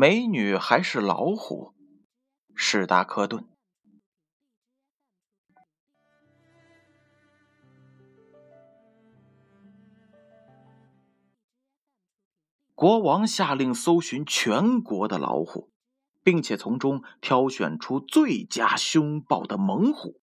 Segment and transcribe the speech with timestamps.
[0.00, 1.74] 美女还是老虎？
[2.54, 3.44] 史达克顿。
[12.76, 15.72] 国王下令搜寻全国的老虎，
[16.22, 20.20] 并且从中挑选出最佳凶暴的猛虎。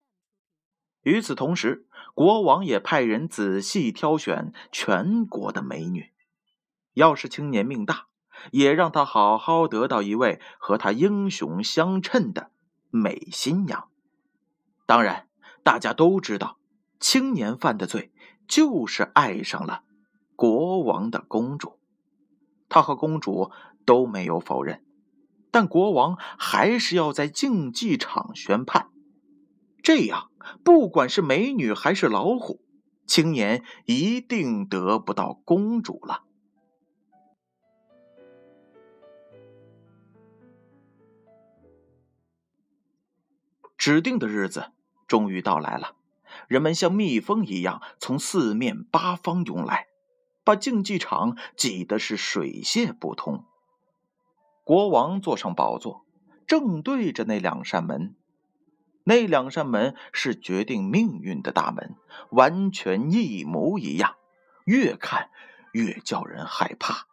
[1.01, 6.13] 与此同时，国王也派人仔细挑选全国的美女。
[6.93, 8.07] 要是青年命大，
[8.51, 12.51] 也让他好好得到一位和他英雄相称的
[12.89, 13.89] 美新娘。
[14.85, 15.27] 当然，
[15.63, 16.57] 大家都知道，
[16.99, 18.11] 青年犯的罪
[18.47, 19.83] 就是爱上了
[20.35, 21.79] 国王的公主。
[22.69, 23.51] 他和公主
[23.85, 24.83] 都没有否认，
[25.51, 28.89] 但国王还是要在竞技场宣判。
[29.81, 30.29] 这样，
[30.63, 32.59] 不管是美女还是老虎，
[33.07, 36.24] 青年一定得不到公主了。
[43.77, 44.71] 指定的日子
[45.07, 45.95] 终于到来了，
[46.47, 49.87] 人们像蜜蜂一样从四面八方涌来。
[50.45, 53.45] 把竞技场挤得是水泄不通。
[54.63, 56.05] 国王坐上宝座，
[56.45, 58.15] 正对着那两扇门。
[59.05, 61.95] 那两扇门是决定命运的大门，
[62.29, 64.17] 完全一模一样，
[64.65, 65.31] 越看
[65.71, 67.07] 越叫人害怕。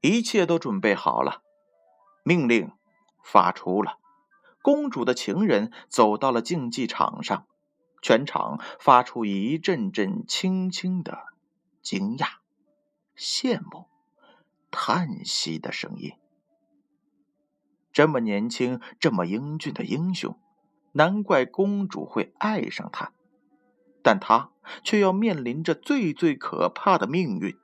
[0.00, 1.42] 一切都准备好了，
[2.24, 2.72] 命令
[3.22, 3.98] 发出了。
[4.62, 7.46] 公主的情人走到了竞技场上，
[8.00, 11.26] 全场发出一阵阵轻轻的。
[11.82, 12.28] 惊讶、
[13.16, 13.88] 羡慕、
[14.70, 16.12] 叹息的声音。
[17.92, 20.38] 这么年轻、这么英俊的英雄，
[20.92, 23.12] 难怪公主会爱上他。
[24.00, 24.52] 但他
[24.84, 27.58] 却要面临着最最可怕的命运，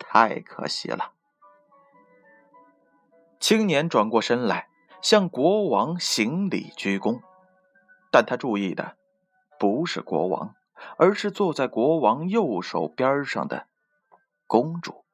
[0.00, 1.12] 太可惜了。
[3.38, 4.68] 青年转过身来，
[5.04, 7.20] 向国王行礼鞠躬，
[8.10, 8.96] 但他注意的
[9.60, 10.56] 不是国王。
[10.98, 13.68] 而是坐在国王右手边上的
[14.46, 15.04] 公主。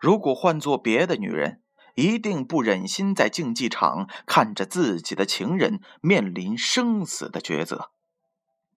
[0.00, 1.62] 如果换做别的女人，
[1.94, 7.90] 一定不忍心在竞技场看着自己的情人面临生死的抉择。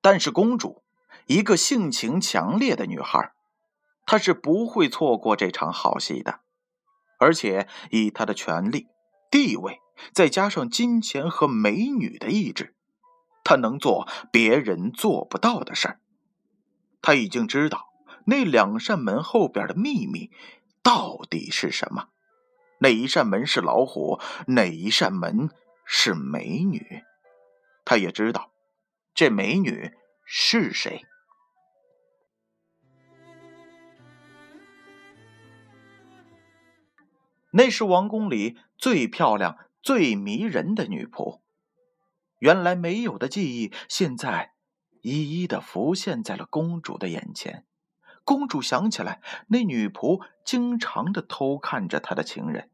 [0.02, 0.84] 但是公主，
[1.26, 3.32] 一个性情强烈的女孩，
[4.06, 6.42] 她是不会错过这场好戏的。
[7.18, 8.88] 而且以她的权力、
[9.32, 9.80] 地位，
[10.14, 12.76] 再加上金钱和美女的意志。
[13.44, 16.00] 他能做别人做不到的事儿。
[17.02, 17.90] 他已经知道
[18.26, 20.32] 那两扇门后边的秘密
[20.82, 22.10] 到底是什么。
[22.80, 25.50] 哪一扇门是老虎，哪一扇门
[25.86, 27.04] 是美女。
[27.86, 28.52] 他也知道
[29.14, 29.94] 这美女
[30.26, 31.06] 是谁。
[37.52, 41.42] 那是王宫里最漂亮、最迷人的女仆。
[42.40, 44.54] 原来没有的记忆，现在
[45.04, 47.68] 一一的浮现在了公主的眼前。
[48.24, 52.72] 公主想起来，那女仆经常的偷看着她的情人。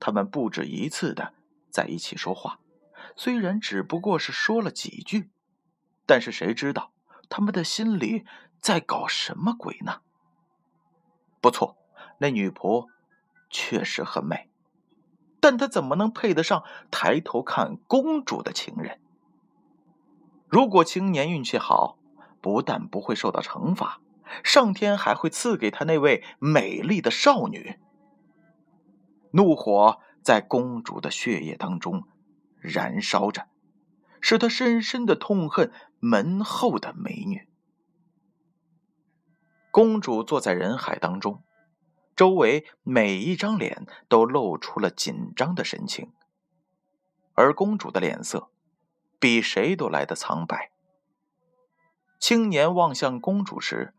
[0.00, 1.34] 他们不止一次的
[1.68, 2.60] 在一起说话，
[3.14, 5.30] 虽然只不过是说了几句，
[6.06, 6.94] 但是谁知道
[7.28, 8.24] 他们的心里
[8.62, 10.00] 在搞什么鬼呢？
[11.42, 11.76] 不错，
[12.16, 12.88] 那女仆
[13.50, 14.48] 确实很美。
[15.42, 19.00] 但他怎么能配得上抬头看公主的情人？
[20.48, 21.98] 如果青年运气好，
[22.40, 24.00] 不但不会受到惩罚，
[24.44, 27.80] 上天还会赐给他那位美丽的少女。
[29.32, 32.04] 怒火在公主的血液当中
[32.60, 33.48] 燃烧着，
[34.20, 37.48] 使他深深的痛恨门后的美女。
[39.72, 41.42] 公主坐在人海当中。
[42.14, 46.12] 周围每一张脸都露出了紧张的神情，
[47.34, 48.50] 而公主的脸色
[49.18, 50.70] 比谁都来得苍白。
[52.20, 53.94] 青年望向公主时，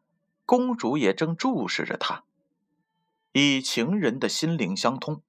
[0.45, 2.23] 公主也正注视着他。
[3.31, 5.23] 以情人的心灵相通，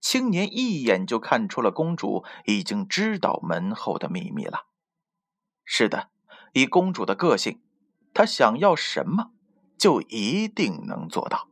[0.00, 4.66] 青年一眼就看出了公主已经知道门后的秘密了。
[5.64, 6.10] 是的，
[6.52, 7.62] 以公主的个性，
[8.12, 9.30] 她想要什么，
[9.78, 11.48] 就一定能做到。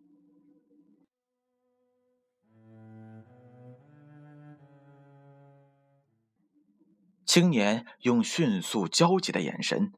[7.35, 9.93] 青年用迅速焦急的眼神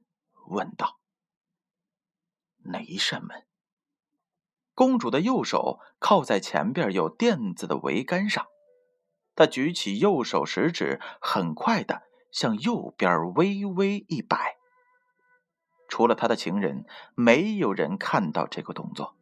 [0.49, 0.99] 问道
[2.65, 3.45] ：“哪一扇门？”
[4.73, 8.47] 公主的右手靠在前边有垫子的桅杆上，
[9.35, 14.57] 她举起右手食指，很快的向右边微微一摆。
[15.91, 19.15] 除了他的情人，没有人看到这个动作。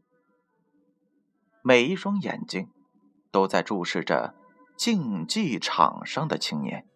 [1.65, 2.71] 每一双眼睛
[3.33, 4.37] 都在注视着
[4.77, 6.89] 竞技场上的青年。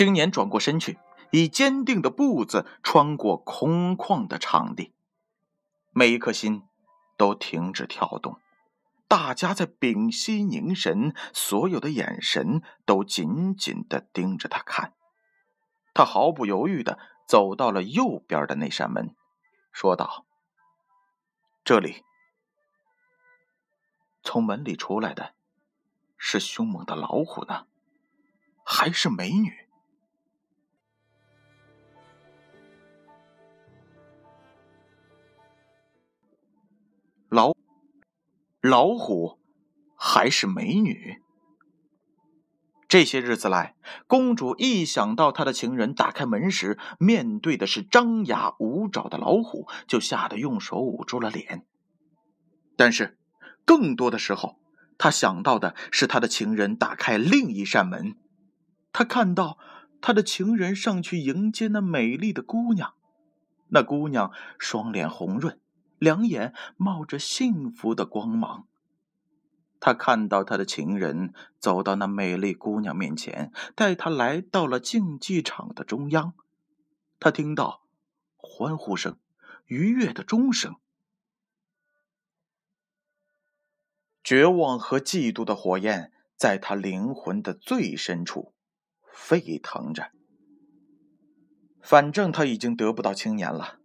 [0.00, 0.98] 青年转过身去，
[1.30, 4.94] 以坚定的步子穿过空旷的场地，
[5.90, 6.62] 每一颗心
[7.18, 8.40] 都停止跳动，
[9.06, 14.94] 大家在屏息凝神，所有的眼神都紧紧的盯着他看。
[15.92, 16.98] 他毫不犹豫的
[17.28, 19.14] 走到了右边的那扇门，
[19.70, 20.24] 说道
[21.62, 22.02] ：“这里。”
[24.24, 25.34] 从门里出来的，
[26.16, 27.66] 是凶猛的老虎呢，
[28.64, 29.68] 还是美女？
[38.60, 39.38] 老虎
[39.96, 41.22] 还是美女？
[42.86, 43.74] 这些日子来，
[44.06, 51.64] 公主一想到她的情人打开门时面对的是张牙舞爪的老虎，就吓得用手捂住了脸。
[52.76, 53.16] 但是，
[53.64, 54.58] 更多的时候，
[54.98, 58.16] 她想到的是她的情人打开另一扇门，
[58.92, 59.56] 她看到
[60.02, 62.92] 她的情人上去迎接那美丽的姑娘，
[63.68, 65.58] 那姑娘双脸红润。
[66.00, 68.66] 两眼冒着幸福的光芒。
[69.78, 76.32] 他看到他的情人走到那美丽姑娘面前，带她来到了竞技场的中央。
[77.18, 77.82] 他听到
[78.36, 79.18] 欢呼声、
[79.66, 80.76] 愉悦的钟声，
[84.24, 88.54] 绝望和嫉妒的火焰在他灵魂的最深处
[89.12, 90.12] 沸腾着。
[91.82, 93.78] 反正他已经得不到青年了，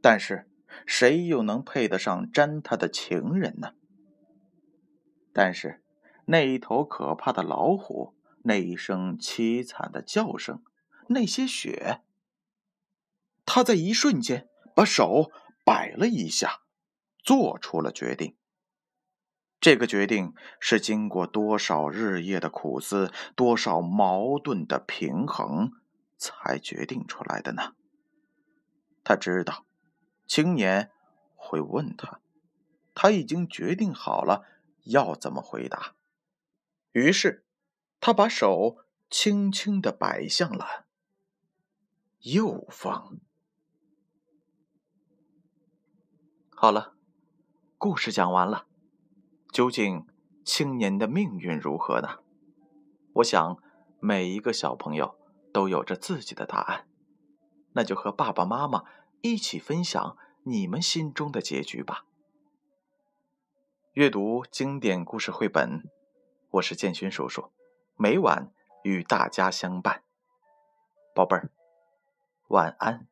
[0.00, 0.48] 但是。
[0.86, 3.72] 谁又能配得上沾他的情人呢？
[5.32, 5.82] 但是，
[6.26, 10.62] 那一头可怕的老虎，那一声凄惨的叫声，
[11.08, 12.02] 那些血，
[13.46, 15.30] 他在一瞬间把手
[15.64, 16.60] 摆了一下，
[17.18, 18.36] 做出了决定。
[19.60, 25.70] 这个决定是经过多少日夜的苦思，多少矛盾的平衡，
[26.18, 27.74] 才决定出来的呢？
[29.04, 29.64] 他知道。
[30.34, 30.90] 青年
[31.34, 32.22] 会问他，
[32.94, 34.46] 他已经决定好了
[34.84, 35.94] 要怎么回答。
[36.92, 37.44] 于是，
[38.00, 38.78] 他把手
[39.10, 40.86] 轻轻的摆向了
[42.20, 43.18] 右方。
[46.48, 46.94] 好了，
[47.76, 48.66] 故事讲完了。
[49.52, 50.06] 究竟
[50.46, 52.20] 青年的命运如何呢？
[53.16, 53.62] 我想，
[54.00, 55.14] 每一个小朋友
[55.52, 56.88] 都有着自己的答案。
[57.72, 58.82] 那就和爸爸妈妈。
[59.24, 62.04] 一起分享你们心中的结局吧。
[63.92, 65.88] 阅读经典故事绘本，
[66.50, 67.52] 我是建勋叔叔，
[67.96, 68.52] 每晚
[68.82, 70.02] 与大家相伴。
[71.14, 71.50] 宝贝儿，
[72.48, 73.06] 晚安。